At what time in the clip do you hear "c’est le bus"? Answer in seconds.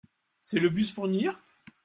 0.39-0.91